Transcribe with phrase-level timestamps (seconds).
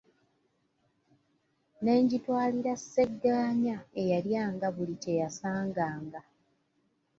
[1.83, 6.21] Ne ngitwalira Ssegaanya, eyalyanga buli kye yasanganga.